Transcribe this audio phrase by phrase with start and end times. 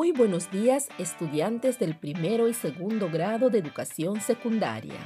[0.00, 4.98] Muy buenos días estudiantes del primero y segundo grado de educación secundaria.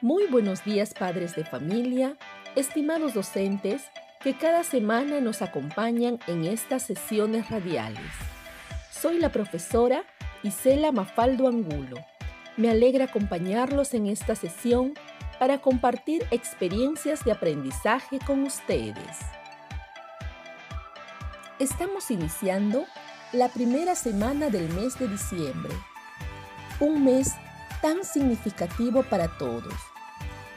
[0.00, 2.16] Muy buenos días padres de familia,
[2.54, 3.82] estimados docentes
[4.22, 8.12] que cada semana nos acompañan en estas sesiones radiales.
[8.92, 10.04] Soy la profesora
[10.44, 11.96] Isela Mafaldo Angulo.
[12.56, 14.94] Me alegra acompañarlos en esta sesión
[15.40, 19.18] para compartir experiencias de aprendizaje con ustedes.
[21.58, 22.84] Estamos iniciando
[23.36, 25.72] la primera semana del mes de diciembre,
[26.80, 27.32] un mes
[27.82, 29.74] tan significativo para todos,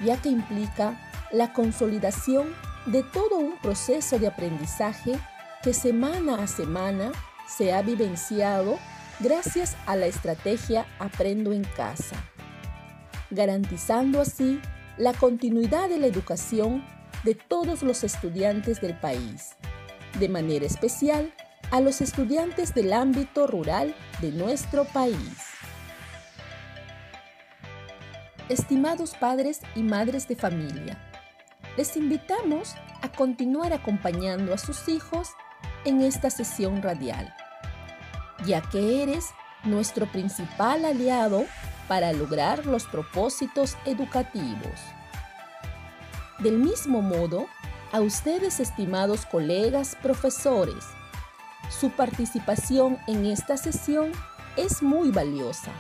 [0.03, 0.97] ya que implica
[1.31, 2.55] la consolidación
[2.86, 5.19] de todo un proceso de aprendizaje
[5.61, 7.11] que semana a semana
[7.47, 8.80] se ha vivenciado
[9.19, 12.16] gracias a la estrategia Aprendo en casa,
[13.30, 14.61] garantizando así
[14.97, 16.86] la continuidad de la educación
[17.25, 19.58] de todos los estudiantes del país,
[20.17, 21.33] de manera especial
[21.72, 25.38] a los estudiantes del ámbito rural de nuestro país.
[28.50, 30.98] Estimados padres y madres de familia,
[31.78, 35.30] les invitamos a continuar acompañando a sus hijos
[35.86, 37.34] en esta sesión radial,
[38.45, 39.30] ya que eres
[39.64, 41.45] nuestro principal aliado
[41.88, 44.80] para lograr los propósitos educativos.
[46.39, 47.48] Del mismo modo,
[47.92, 50.86] a ustedes, estimados colegas profesores,
[51.70, 54.12] su participación en esta sesión
[54.58, 55.72] es muy valiosa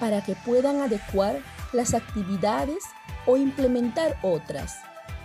[0.00, 1.40] para que puedan adecuar
[1.72, 2.84] las actividades
[3.26, 4.78] o implementar otras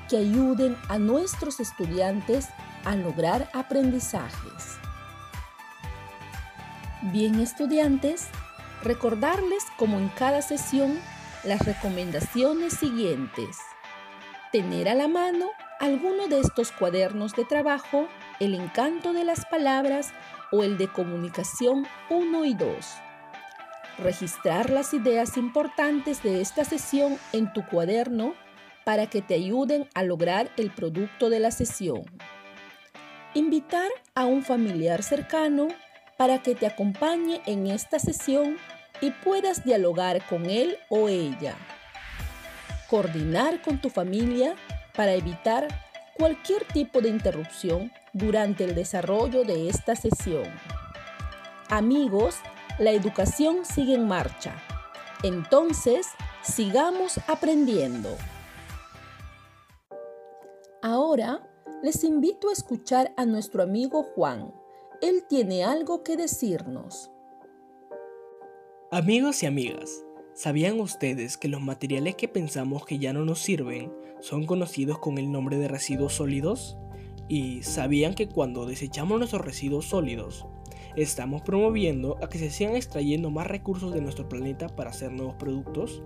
[0.10, 2.48] que ayuden a nuestros estudiantes
[2.86, 4.78] a lograr aprendizajes.
[7.02, 8.28] Bien estudiantes,
[8.84, 11.00] recordarles como en cada sesión
[11.44, 13.58] las recomendaciones siguientes.
[14.52, 15.48] Tener a la mano
[15.80, 18.08] alguno de estos cuadernos de trabajo
[18.40, 20.14] el encanto de las palabras
[20.52, 22.70] o el de comunicación 1 y 2.
[24.00, 28.34] Registrar las ideas importantes de esta sesión en tu cuaderno
[28.86, 32.04] para que te ayuden a lograr el producto de la sesión.
[33.34, 35.68] Invitar a un familiar cercano
[36.18, 38.58] para que te acompañe en esta sesión
[39.02, 41.56] y puedas dialogar con él o ella.
[42.90, 44.56] Coordinar con tu familia
[44.96, 45.68] para evitar
[46.18, 50.46] cualquier tipo de interrupción durante el desarrollo de esta sesión.
[51.70, 52.38] Amigos,
[52.80, 54.56] la educación sigue en marcha.
[55.24, 56.08] Entonces,
[56.42, 58.10] sigamos aprendiendo.
[60.82, 61.46] Ahora,
[61.84, 64.54] les invito a escuchar a nuestro amigo Juan.
[65.02, 67.12] Él tiene algo que decirnos.
[68.92, 70.04] Amigos y amigas,
[70.34, 75.18] ¿sabían ustedes que los materiales que pensamos que ya no nos sirven son conocidos con
[75.18, 76.78] el nombre de residuos sólidos?
[77.30, 80.48] ¿Y sabían que cuando desechamos nuestros residuos sólidos,
[80.96, 85.36] estamos promoviendo a que se sigan extrayendo más recursos de nuestro planeta para hacer nuevos
[85.36, 86.02] productos?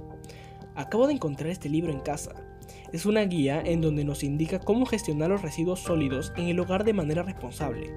[0.75, 2.33] Acabo de encontrar este libro en casa.
[2.91, 6.83] Es una guía en donde nos indica cómo gestionar los residuos sólidos en el hogar
[6.83, 7.95] de manera responsable.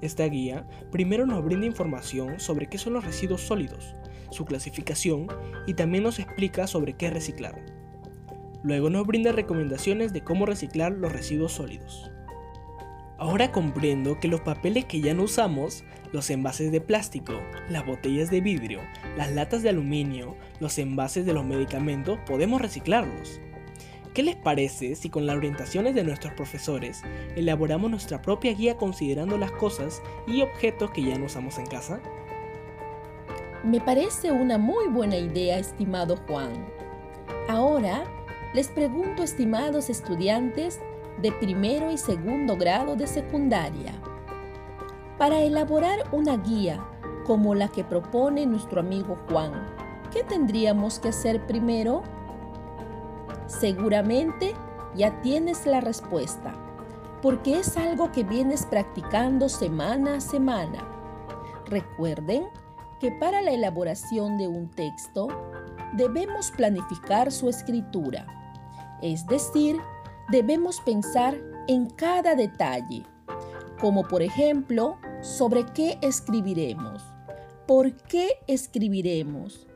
[0.00, 3.94] Esta guía primero nos brinda información sobre qué son los residuos sólidos,
[4.30, 5.28] su clasificación
[5.68, 7.64] y también nos explica sobre qué reciclar.
[8.64, 12.10] Luego nos brinda recomendaciones de cómo reciclar los residuos sólidos.
[13.18, 17.40] Ahora comprendo que los papeles que ya no usamos, los envases de plástico,
[17.70, 18.80] las botellas de vidrio,
[19.16, 23.40] las latas de aluminio, los envases de los medicamentos, podemos reciclarlos.
[24.12, 27.02] ¿Qué les parece si con las orientaciones de nuestros profesores
[27.36, 32.00] elaboramos nuestra propia guía considerando las cosas y objetos que ya no usamos en casa?
[33.64, 36.52] Me parece una muy buena idea, estimado Juan.
[37.48, 38.04] Ahora,
[38.54, 40.80] les pregunto, estimados estudiantes,
[41.22, 43.92] de primero y segundo grado de secundaria.
[45.18, 46.84] Para elaborar una guía
[47.24, 49.52] como la que propone nuestro amigo Juan,
[50.12, 52.02] ¿qué tendríamos que hacer primero?
[53.46, 54.54] Seguramente
[54.94, 56.52] ya tienes la respuesta,
[57.22, 60.86] porque es algo que vienes practicando semana a semana.
[61.66, 62.44] Recuerden
[63.00, 65.28] que para la elaboración de un texto
[65.94, 68.26] debemos planificar su escritura,
[69.02, 69.76] es decir,
[70.30, 71.36] debemos pensar
[71.68, 73.04] en cada detalle,
[73.80, 77.02] como por ejemplo sobre qué escribiremos,
[77.66, 79.66] ¿Por qué escribiremos?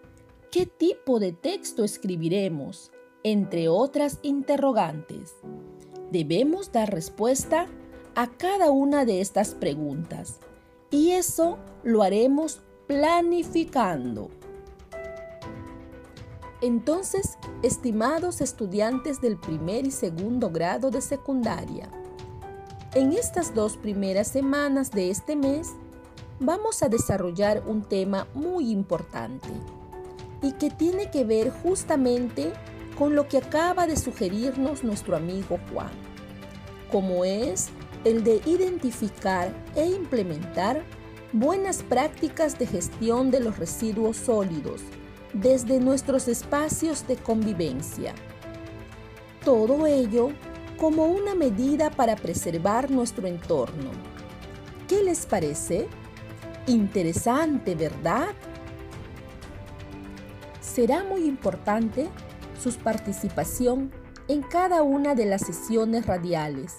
[0.53, 2.93] ¿Qué tipo de texto escribiremos?
[3.25, 5.35] Entre otras interrogantes.
[6.13, 7.67] Debemos dar respuesta
[8.15, 10.39] a cada una de estas preguntas
[10.93, 14.31] y eso lo haremos planificando.
[16.63, 21.89] Entonces, estimados estudiantes del primer y segundo grado de secundaria,
[22.95, 25.71] en estas dos primeras semanas de este mes
[26.39, 29.49] vamos a desarrollar un tema muy importante
[30.43, 32.53] y que tiene que ver justamente
[32.99, 35.93] con lo que acaba de sugerirnos nuestro amigo Juan,
[36.93, 37.69] como es
[38.05, 40.83] el de identificar e implementar
[41.33, 44.83] buenas prácticas de gestión de los residuos sólidos
[45.33, 48.15] desde nuestros espacios de convivencia.
[49.45, 50.31] Todo ello
[50.79, 53.91] como una medida para preservar nuestro entorno.
[54.89, 55.89] ¿Qué les parece?
[56.67, 58.29] Interesante, ¿verdad?
[60.61, 62.09] Será muy importante
[62.59, 63.93] su participación
[64.29, 66.77] en cada una de las sesiones radiales,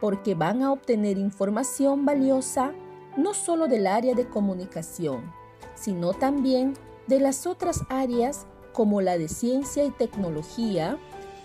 [0.00, 2.72] porque van a obtener información valiosa
[3.16, 5.32] no solo del área de comunicación,
[5.74, 6.74] sino también
[7.10, 10.96] de las otras áreas como la de ciencia y tecnología,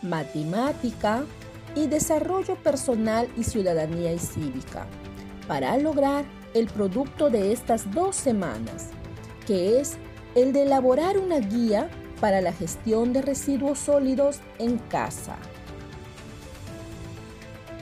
[0.03, 1.25] matemática
[1.75, 4.85] y desarrollo personal y ciudadanía y cívica,
[5.47, 6.23] para lograr
[6.53, 8.89] el producto de estas dos semanas,
[9.47, 9.97] que es
[10.35, 11.89] el de elaborar una guía
[12.21, 15.35] para la gestión de residuos sólidos en casa.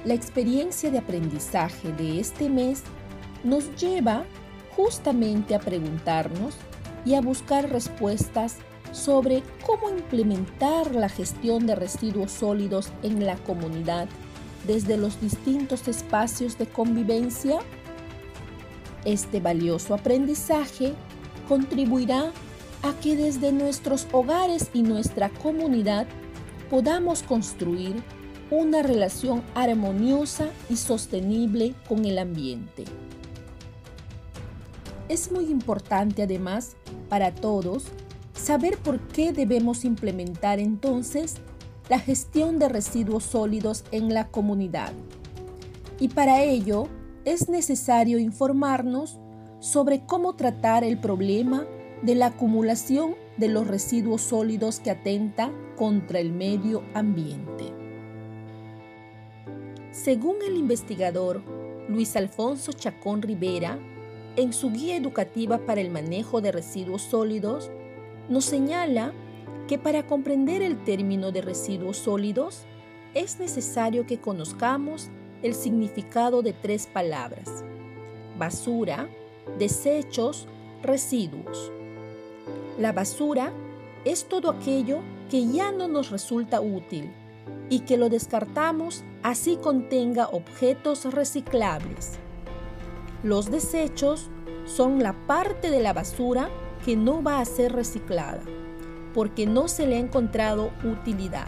[0.06, 2.84] La experiencia de aprendizaje de este mes
[3.44, 4.24] nos lleva
[4.78, 6.56] justamente a preguntarnos
[7.06, 8.58] y a buscar respuestas
[8.92, 14.08] sobre cómo implementar la gestión de residuos sólidos en la comunidad
[14.68, 17.60] desde los distintos espacios de convivencia
[19.06, 20.94] este valioso aprendizaje
[21.48, 22.32] contribuirá
[22.84, 26.08] a que desde nuestros hogares y nuestra comunidad
[26.70, 28.02] podamos construir
[28.50, 32.86] una relación armoniosa y sostenible con el ambiente.
[35.10, 36.76] Es muy importante además
[37.10, 37.86] para todos
[38.34, 41.36] saber por qué debemos implementar entonces
[41.90, 44.94] la gestión de residuos sólidos en la comunidad.
[46.00, 46.88] Y para ello
[47.26, 49.20] es necesario informarnos
[49.60, 51.66] sobre cómo tratar el problema
[52.02, 57.66] de la acumulación de los residuos sólidos que atenta contra el medio ambiente.
[59.92, 61.42] Según el investigador
[61.88, 63.78] Luis Alfonso Chacón Rivera,
[64.36, 67.70] en su guía educativa para el manejo de residuos sólidos,
[68.30, 69.14] nos señala
[69.68, 72.64] que para comprender el término de residuos sólidos
[73.14, 75.10] es necesario que conozcamos
[75.44, 77.64] el significado de tres palabras.
[78.38, 79.08] Basura,
[79.60, 80.48] desechos,
[80.82, 81.72] residuos.
[82.80, 83.52] La basura
[84.06, 85.00] es todo aquello
[85.30, 87.12] que ya no nos resulta útil
[87.70, 92.20] y que lo descartamos así contenga objetos reciclables.
[93.24, 94.30] Los desechos
[94.66, 96.50] son la parte de la basura
[96.86, 98.42] que no va a ser reciclada
[99.14, 101.48] porque no se le ha encontrado utilidad.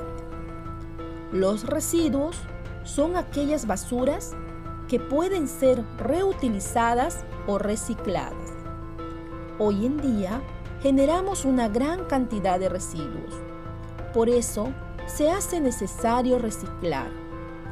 [1.31, 2.37] Los residuos
[2.83, 4.33] son aquellas basuras
[4.87, 8.53] que pueden ser reutilizadas o recicladas.
[9.57, 10.41] Hoy en día
[10.81, 13.33] generamos una gran cantidad de residuos.
[14.13, 14.71] Por eso
[15.07, 17.09] se hace necesario reciclar,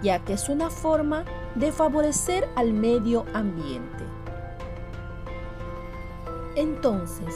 [0.01, 1.23] ya que es una forma
[1.55, 4.03] de favorecer al medio ambiente.
[6.55, 7.33] Entonces,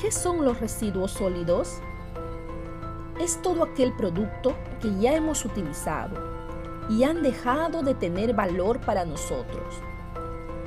[0.00, 1.80] ¿qué son los residuos sólidos?
[3.20, 6.16] Es todo aquel producto que ya hemos utilizado
[6.88, 9.80] y han dejado de tener valor para nosotros.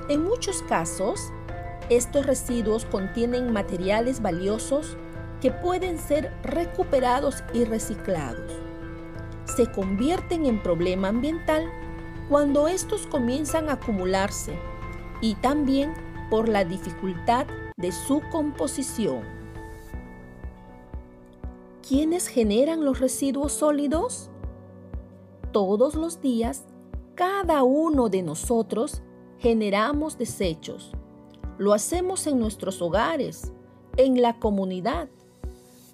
[0.07, 1.31] En muchos casos,
[1.89, 4.95] estos residuos contienen materiales valiosos
[5.41, 8.53] que pueden ser recuperados y reciclados.
[9.45, 11.69] Se convierten en problema ambiental
[12.29, 14.57] cuando estos comienzan a acumularse
[15.21, 15.93] y también
[16.29, 17.45] por la dificultad
[17.77, 19.23] de su composición.
[21.87, 24.31] ¿Quiénes generan los residuos sólidos?
[25.55, 26.65] todos los días,
[27.15, 29.01] cada uno de nosotros
[29.37, 30.91] generamos desechos.
[31.57, 33.53] Lo hacemos en nuestros hogares,
[33.95, 35.07] en la comunidad.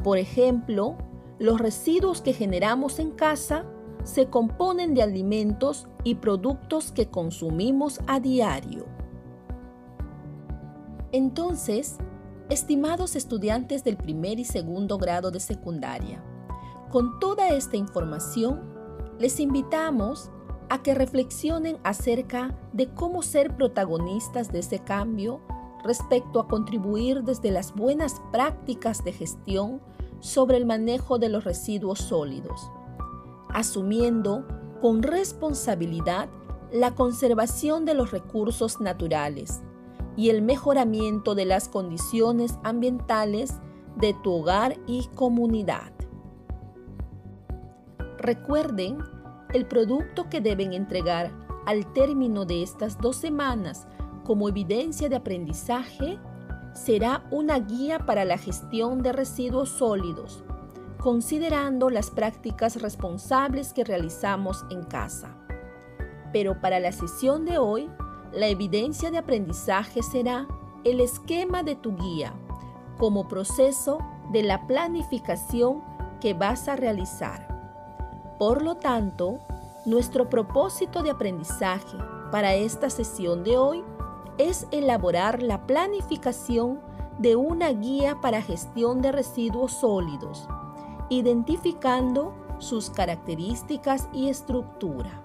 [0.04, 0.98] Por ejemplo,
[1.38, 3.64] los residuos que generamos en casa
[4.04, 8.86] se componen de alimentos y productos que consumimos a diario.
[11.12, 11.98] Entonces,
[12.50, 16.24] estimados estudiantes del primer y segundo grado de secundaria,
[16.90, 18.62] con toda esta información
[19.20, 20.32] les invitamos
[20.70, 25.42] a que reflexionen acerca de cómo ser protagonistas de ese cambio
[25.84, 29.82] respecto a contribuir desde las buenas prácticas de gestión
[30.20, 32.72] sobre el manejo de los residuos sólidos,
[33.54, 34.46] asumiendo
[34.82, 36.30] con responsabilidad
[36.72, 39.62] la conservación de los recursos naturales
[40.16, 43.60] y el mejoramiento de las condiciones ambientales
[43.98, 45.92] de tu hogar y comunidad.
[48.18, 49.00] Recuerden
[49.54, 51.32] el producto que deben entregar
[51.66, 53.88] al término de estas dos semanas
[54.24, 56.20] como evidencia de aprendizaje
[56.74, 60.44] será una guía para la gestión de residuos sólidos,
[61.02, 65.36] considerando las prácticas responsables que realizamos en casa.
[66.32, 67.90] Pero para la sesión de hoy,
[68.32, 70.48] la evidencia de aprendizaje será
[70.84, 72.34] el esquema de tu guía
[72.98, 74.00] como proceso
[74.32, 75.82] de la planificación
[76.22, 77.48] que vas a realizar.
[78.38, 79.40] Por lo tanto,
[79.86, 81.98] nuestro propósito de aprendizaje
[82.32, 83.84] para esta sesión de hoy
[84.38, 86.80] es elaborar la planificación
[87.18, 90.48] de una guía para gestión de residuos sólidos,
[91.12, 95.22] identificando sus características y estructura.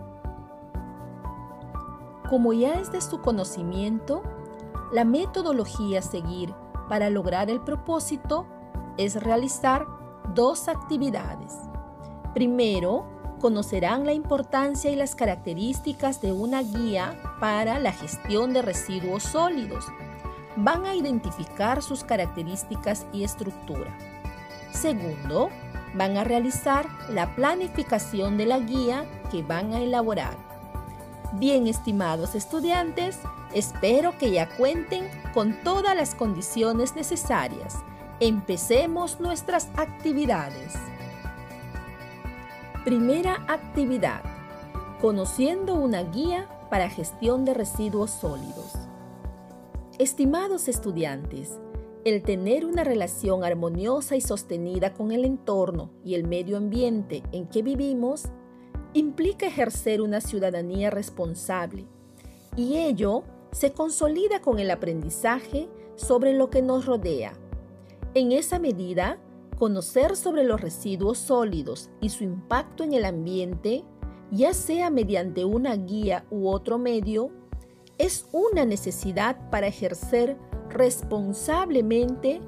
[2.28, 4.24] Como ya es de su conocimiento,
[4.92, 6.52] la metodología a seguir
[6.88, 8.46] para lograr el propósito
[8.96, 9.86] es realizar
[10.34, 11.54] dos actividades.
[12.34, 13.06] Primero,
[13.40, 19.86] conocerán la importancia y las características de una guía para la gestión de residuos sólidos.
[20.56, 23.96] Van a identificar sus características y estructura.
[24.72, 25.48] Segundo,
[25.96, 30.36] van a realizar la planificación de la guía que van a elaborar.
[31.32, 33.18] Bien, estimados estudiantes,
[33.52, 37.76] espero que ya cuenten con todas las condiciones necesarias.
[38.20, 40.74] Empecemos nuestras actividades.
[42.84, 44.22] Primera actividad.
[45.00, 48.72] Conociendo una guía para gestión de residuos sólidos.
[49.98, 51.58] Estimados estudiantes,
[52.06, 57.48] el tener una relación armoniosa y sostenida con el entorno y el medio ambiente en
[57.48, 58.26] que vivimos
[58.94, 61.84] implica ejercer una ciudadanía responsable
[62.54, 67.32] y ello se consolida con el aprendizaje sobre lo que nos rodea.
[68.14, 69.18] En esa medida,
[69.58, 73.82] conocer sobre los residuos sólidos y su impacto en el ambiente,
[74.30, 77.32] ya sea mediante una guía u otro medio,
[77.98, 80.36] es una necesidad para ejercer
[80.70, 82.40] responsablemente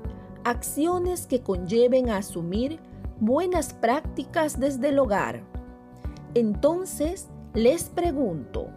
[0.45, 2.81] acciones que conlleven a asumir
[3.21, 5.43] buenas prácticas desde el hogar
[6.35, 8.69] entonces les pregunto,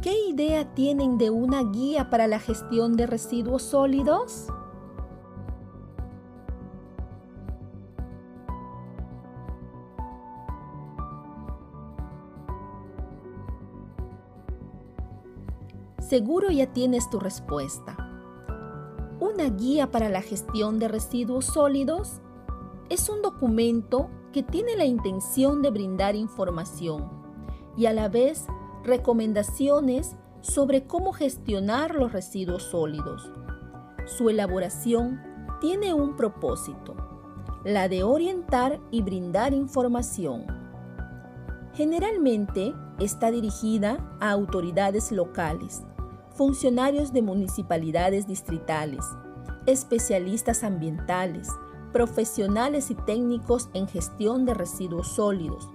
[0.00, 4.48] ¿qué idea tienen de una guía para la gestión de residuos sólidos?
[16.12, 17.96] Seguro ya tienes tu respuesta.
[19.18, 22.20] Una guía para la gestión de residuos sólidos
[22.90, 27.08] es un documento que tiene la intención de brindar información
[27.78, 28.44] y a la vez
[28.84, 33.32] recomendaciones sobre cómo gestionar los residuos sólidos.
[34.04, 35.18] Su elaboración
[35.62, 36.94] tiene un propósito,
[37.64, 40.44] la de orientar y brindar información.
[41.72, 45.82] Generalmente está dirigida a autoridades locales,
[46.32, 49.04] funcionarios de municipalidades distritales,
[49.66, 51.48] especialistas ambientales,
[51.92, 55.68] profesionales y técnicos en gestión de residuos sólidos,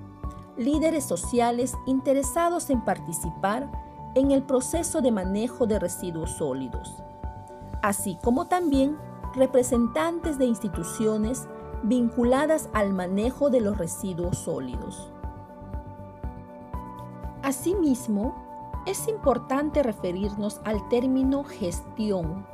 [0.58, 3.70] líderes sociales interesados en participar
[4.16, 7.04] en el proceso de manejo de residuos sólidos,
[7.84, 8.98] así como también
[9.36, 11.48] representantes de instituciones
[11.84, 15.12] vinculadas al manejo de los residuos sólidos.
[17.44, 18.47] Asimismo,
[18.88, 22.48] es importante referirnos al término gestión,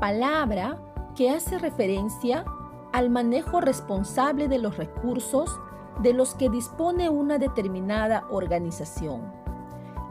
[0.00, 0.78] palabra
[1.14, 2.46] que hace referencia
[2.92, 5.60] al manejo responsable de los recursos
[6.00, 9.20] de los que dispone una determinada organización.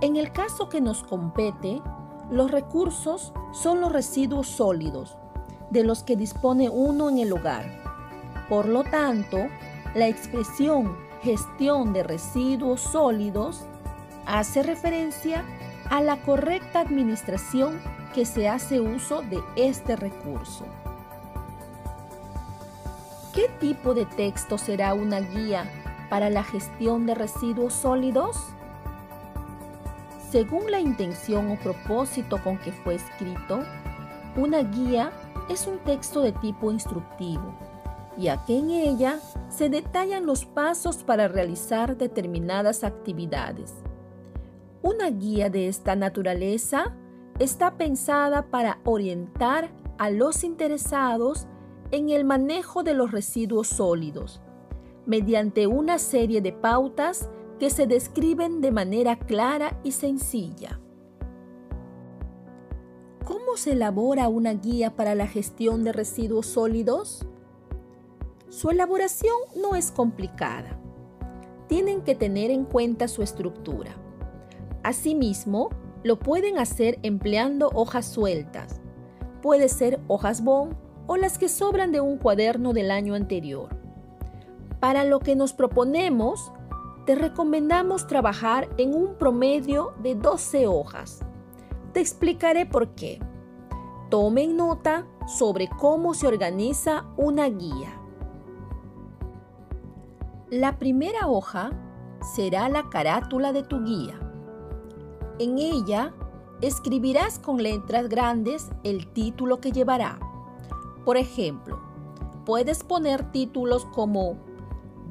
[0.02, 1.82] En el caso que nos compete,
[2.30, 5.18] los recursos son los residuos sólidos
[5.72, 7.66] de los que dispone uno en el hogar.
[8.50, 9.40] Por lo tanto,
[9.96, 13.66] la expresión gestión de residuos sólidos
[14.30, 15.44] hace referencia
[15.90, 17.82] a la correcta administración
[18.14, 20.66] que se hace uso de este recurso.
[23.34, 25.66] ¿Qué tipo de texto será una guía
[26.10, 28.38] para la gestión de residuos sólidos?
[30.30, 33.64] Según la intención o propósito con que fue escrito,
[34.36, 35.12] una guía
[35.50, 37.56] es un texto de tipo instructivo,
[38.16, 39.20] ya que en ella
[39.50, 43.74] se detallan los pasos para realizar determinadas actividades.
[44.82, 46.96] Una guía de esta naturaleza
[47.38, 51.48] está pensada para orientar a los interesados
[51.92, 54.42] en el manejo de los residuos sólidos,
[55.06, 60.80] mediante una serie de pautas que se describen de manera clara y sencilla.
[63.26, 67.26] ¿Cómo se elabora una guía para la gestión de residuos sólidos?
[68.48, 70.80] Su elaboración no es complicada.
[71.68, 73.96] Tienen que tener en cuenta su estructura.
[74.90, 75.70] Asimismo,
[76.02, 78.82] lo pueden hacer empleando hojas sueltas.
[79.44, 83.70] Puede ser hojas bond o las que sobran de un cuaderno del año anterior.
[84.80, 86.52] Para lo que nos proponemos,
[87.06, 91.20] te recomendamos trabajar en un promedio de 12 hojas.
[91.94, 93.20] Te explicaré por qué.
[94.10, 98.02] Tomen nota sobre cómo se organiza una guía.
[100.50, 101.74] La primera hoja
[102.36, 104.20] será la carátula de tu guía.
[105.40, 106.14] En ella
[106.62, 110.20] escribirás con letras grandes el título que llevará.
[111.06, 111.80] Por ejemplo,
[112.46, 114.38] puedes poner títulos como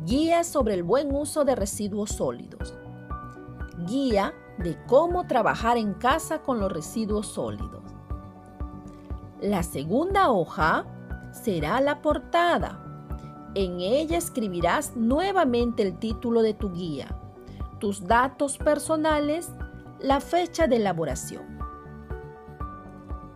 [0.05, 2.75] Guía sobre el buen uso de residuos sólidos.
[3.87, 7.83] Guía de cómo trabajar en casa con los residuos sólidos.
[9.41, 10.85] La segunda hoja
[11.33, 12.85] será la portada
[13.55, 17.09] en ella escribirás nuevamente el título de tu guía,
[17.81, 19.51] tus datos personales,
[20.01, 21.59] la fecha de elaboración.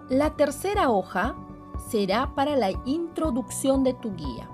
[0.08, 1.34] La tercera hoja
[1.88, 4.48] será para la introducción de tu guía.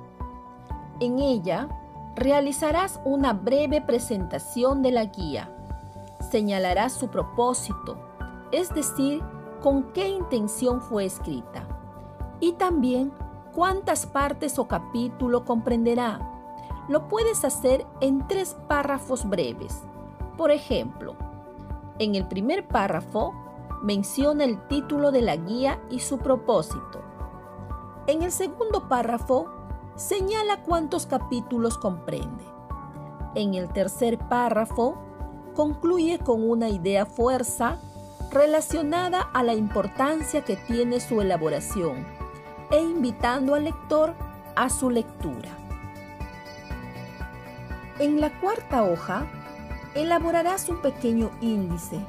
[1.00, 1.68] En ella
[2.16, 5.54] realizarás una breve presentación de la guía.
[6.30, 7.98] Señalarás su propósito,
[8.52, 9.22] es decir,
[9.60, 11.64] con qué intención fue escrita.
[12.40, 13.12] Y también
[13.52, 16.20] cuántas partes o capítulo comprenderá.
[16.88, 19.82] Lo puedes hacer en tres párrafos breves.
[20.38, 21.16] Por ejemplo,
[21.98, 23.34] en el primer párrafo
[23.82, 27.02] menciona el título de la guía y su propósito.
[28.06, 29.46] En el segundo párrafo
[29.96, 32.44] señala cuántos capítulos comprende.
[33.34, 34.96] En el tercer párrafo
[35.54, 37.78] concluye con una idea fuerza
[38.30, 42.06] relacionada a la importancia que tiene su elaboración
[42.70, 44.14] e invitando al lector
[44.54, 45.50] a su lectura.
[47.98, 49.26] En la cuarta hoja,
[49.94, 52.00] elaborarás un pequeño índice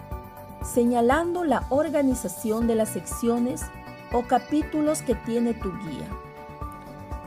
[0.63, 3.63] señalando la organización de las secciones
[4.11, 6.07] o capítulos que tiene tu guía.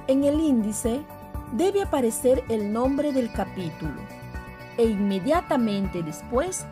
[0.07, 1.03] En el índice
[1.53, 4.01] debe aparecer el nombre del capítulo
[4.77, 6.67] e inmediatamente después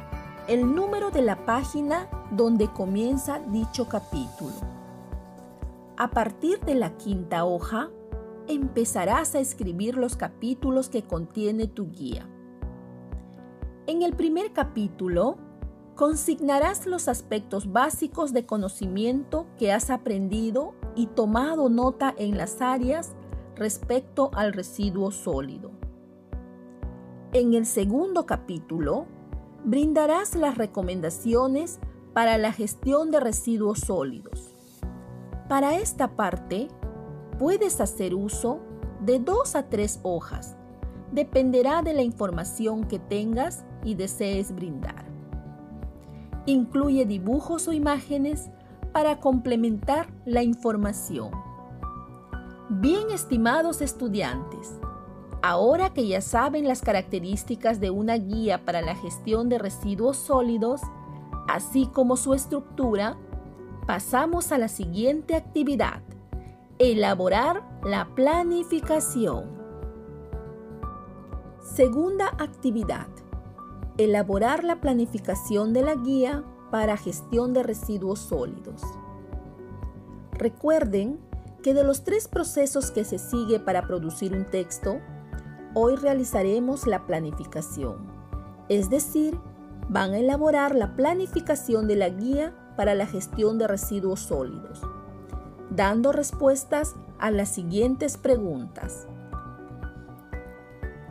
[0.48, 4.54] el número de la página donde comienza dicho capítulo.
[5.96, 7.90] A partir de la quinta hoja,
[8.48, 12.29] empezarás a escribir los capítulos que contiene tu guía.
[13.90, 15.36] En el primer capítulo,
[15.96, 23.16] consignarás los aspectos básicos de conocimiento que has aprendido y tomado nota en las áreas
[23.56, 25.72] respecto al residuo sólido.
[27.32, 29.06] En el segundo capítulo,
[29.64, 31.80] brindarás las recomendaciones
[32.12, 34.54] para la gestión de residuos sólidos.
[35.48, 36.68] Para esta parte,
[37.40, 38.60] puedes hacer uso
[39.04, 40.56] de dos a tres hojas.
[41.10, 45.04] Dependerá de la información que tengas y desees brindar.
[46.46, 48.50] Incluye dibujos o imágenes
[48.92, 51.30] para complementar la información.
[52.68, 54.78] Bien estimados estudiantes,
[55.42, 60.80] ahora que ya saben las características de una guía para la gestión de residuos sólidos,
[61.48, 63.16] así como su estructura,
[63.86, 66.00] pasamos a la siguiente actividad,
[66.78, 69.58] elaborar la planificación.
[71.60, 73.08] Segunda actividad,
[74.04, 78.80] elaborar la planificación de la guía para gestión de residuos sólidos.
[80.32, 81.18] Recuerden
[81.62, 85.00] que de los tres procesos que se sigue para producir un texto,
[85.74, 87.98] hoy realizaremos la planificación,
[88.68, 89.38] es decir,
[89.88, 94.80] van a elaborar la planificación de la guía para la gestión de residuos sólidos,
[95.68, 99.06] dando respuestas a las siguientes preguntas.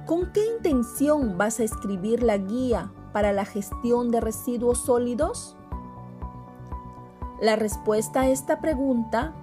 [0.09, 5.55] ¿Con qué intención vas a escribir la guía para la gestión de residuos sólidos?
[7.39, 9.35] La respuesta a esta pregunta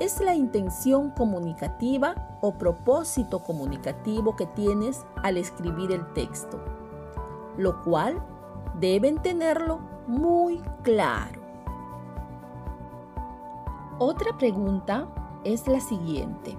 [0.00, 6.60] es la intención comunicativa o propósito comunicativo que tienes al escribir el texto,
[7.56, 8.22] lo cual
[8.78, 11.40] deben tenerlo muy claro.
[13.98, 15.08] Otra pregunta
[15.44, 16.58] es la siguiente.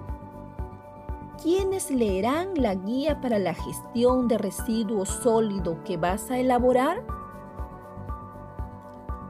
[1.42, 7.02] ¿Quiénes leerán la guía para la gestión de residuos sólidos que vas a elaborar?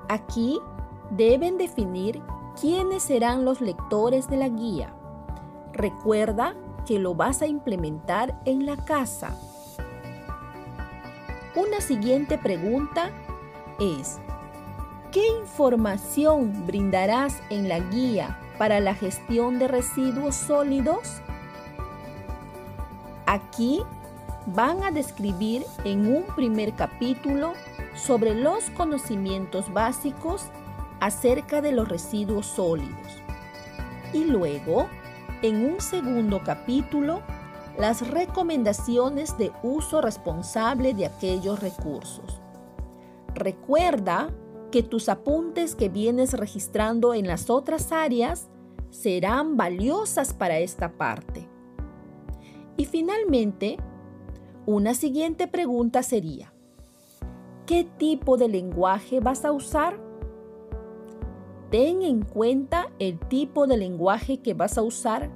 [0.09, 0.61] Aquí
[1.11, 2.23] deben definir
[2.61, 4.95] quiénes serán los lectores de la guía.
[5.73, 6.55] Recuerda
[6.87, 9.37] que lo vas a implementar en la casa.
[11.57, 13.11] Una siguiente pregunta
[13.81, 14.19] es,
[15.11, 21.21] ¿qué información brindarás en la guía para la gestión de residuos sólidos?
[23.37, 23.83] Aquí
[24.47, 27.53] van a describir en un primer capítulo
[27.95, 30.47] sobre los conocimientos básicos
[31.01, 33.23] acerca de los residuos sólidos.
[34.15, 34.87] Y luego,
[35.43, 37.21] en un segundo capítulo,
[37.79, 42.41] las recomendaciones de uso responsable de aquellos recursos.
[43.35, 44.31] Recuerda
[44.73, 48.49] que tus apuntes que vienes registrando en las otras áreas
[48.89, 51.46] serán valiosas para esta parte.
[52.77, 53.79] Y finalmente,
[54.67, 56.53] una siguiente pregunta sería,
[57.65, 59.99] ¿qué tipo de lenguaje vas a usar?
[61.71, 65.31] Ten en cuenta el tipo de lenguaje que vas a usar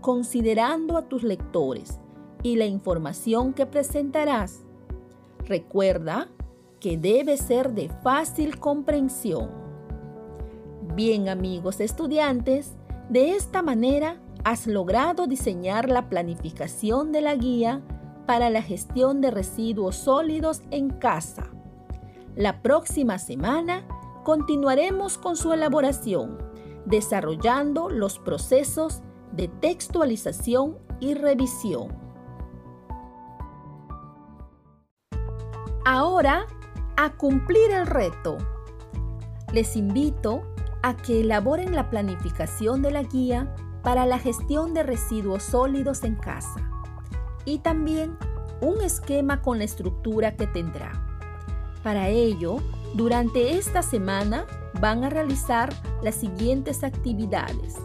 [0.00, 1.98] considerando a tus lectores
[2.42, 4.64] y la información que presentarás.
[5.46, 6.28] Recuerda
[6.78, 9.50] que debe ser de fácil comprensión.
[10.94, 12.74] Bien amigos estudiantes,
[13.08, 17.82] de esta manera has logrado diseñar la planificación de la guía
[18.26, 21.50] para la gestión de residuos sólidos en casa.
[22.36, 23.86] La próxima semana
[24.22, 26.38] continuaremos con su elaboración,
[26.84, 29.02] desarrollando los procesos
[29.32, 31.88] de textualización y revisión.
[35.86, 36.46] Ahora,
[36.96, 38.38] a cumplir el reto.
[39.52, 40.42] Les invito
[40.82, 43.54] a que elaboren la planificación de la guía
[43.84, 46.68] para la gestión de residuos sólidos en casa
[47.44, 48.16] y también
[48.60, 50.92] un esquema con la estructura que tendrá.
[51.82, 52.56] Para ello,
[52.94, 54.46] durante esta semana
[54.80, 57.76] van a realizar las siguientes actividades.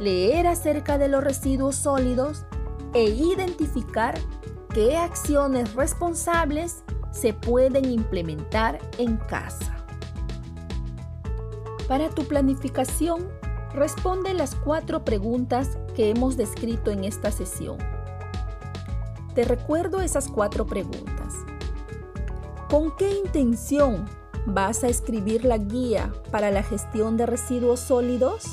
[0.00, 2.44] Leer acerca de los residuos sólidos
[2.92, 4.18] e identificar
[4.74, 9.86] qué acciones responsables se pueden implementar en casa.
[11.88, 13.28] Para tu planificación,
[13.76, 17.76] responde las cuatro preguntas que hemos descrito en esta sesión.
[19.34, 21.34] Te recuerdo esas cuatro preguntas.
[22.70, 24.06] ¿Con qué intención
[24.46, 28.44] vas a escribir la guía para la gestión de residuos sólidos?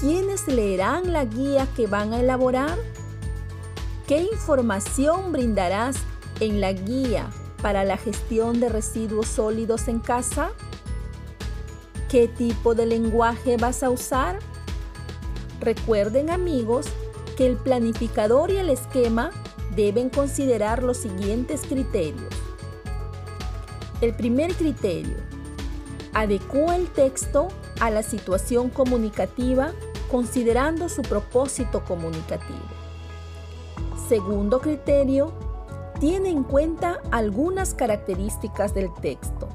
[0.00, 2.78] ¿Quiénes leerán la guía que van a elaborar?
[4.08, 5.96] ¿Qué información brindarás
[6.40, 7.28] en la guía
[7.60, 10.52] para la gestión de residuos sólidos en casa?
[12.12, 14.38] ¿Qué tipo de lenguaje vas a usar?
[15.60, 16.88] Recuerden amigos
[17.38, 19.30] que el planificador y el esquema
[19.74, 22.28] deben considerar los siguientes criterios.
[24.02, 25.16] El primer criterio.
[26.12, 27.48] Adecúa el texto
[27.80, 29.72] a la situación comunicativa
[30.10, 32.60] considerando su propósito comunicativo.
[34.06, 35.32] Segundo criterio.
[35.98, 39.48] Tiene en cuenta algunas características del texto.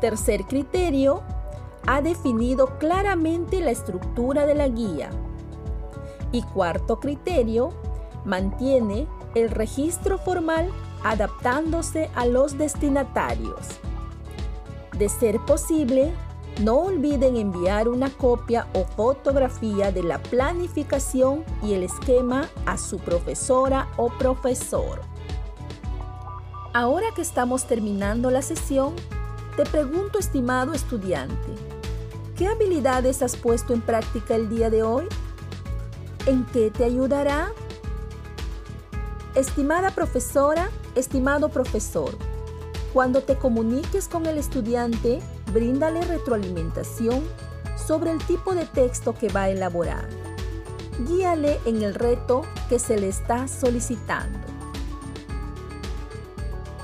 [0.00, 1.22] Tercer criterio.
[1.86, 5.10] Ha definido claramente la estructura de la guía.
[6.32, 7.70] Y cuarto criterio.
[8.24, 10.70] Mantiene el registro formal
[11.04, 13.78] adaptándose a los destinatarios.
[14.98, 16.12] De ser posible,
[16.62, 22.98] no olviden enviar una copia o fotografía de la planificación y el esquema a su
[22.98, 25.02] profesora o profesor.
[26.72, 28.94] Ahora que estamos terminando la sesión,
[29.56, 31.75] te pregunto, estimado estudiante,
[32.36, 35.06] ¿qué habilidades has puesto en práctica el día de hoy?
[36.26, 37.52] ¿En qué te ayudará?
[39.34, 42.16] Estimada profesora, estimado profesor,
[42.92, 45.20] cuando te comuniques con el estudiante,
[45.52, 47.22] bríndale retroalimentación
[47.76, 50.08] sobre el tipo de texto que va a elaborar.
[51.06, 54.38] Guíale en el reto que se le está solicitando.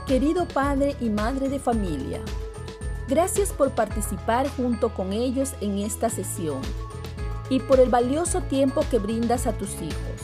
[0.06, 2.20] Querido padre y madre de familia,
[3.12, 6.62] gracias por participar junto con ellos en esta sesión
[7.50, 10.16] y por el valioso tiempo que brindas a tus hijos.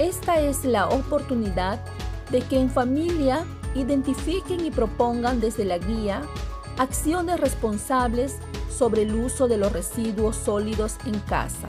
[0.00, 1.80] Esta es la oportunidad
[2.32, 3.44] de que en familia
[3.76, 6.22] identifiquen y propongan desde la guía
[6.78, 8.38] acciones responsables
[8.76, 11.68] sobre el uso de los residuos sólidos en casa.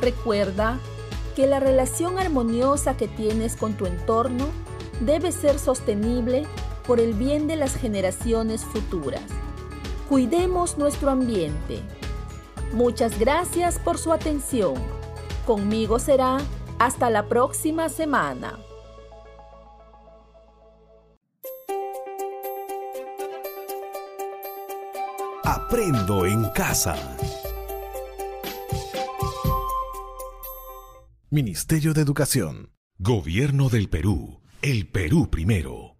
[0.00, 0.80] Recuerda
[1.36, 4.48] que la relación armoniosa que tienes con tu entorno
[5.00, 6.44] debe ser sostenible
[6.86, 9.22] por el bien de las generaciones futuras.
[10.08, 11.80] Cuidemos nuestro ambiente.
[12.72, 14.74] Muchas gracias por su atención.
[15.46, 16.38] Conmigo será
[16.78, 18.58] hasta la próxima semana.
[25.44, 26.96] Aprendo en casa.
[31.30, 32.70] Ministerio de Educación.
[32.98, 34.42] Gobierno del Perú.
[34.62, 35.95] El Perú primero.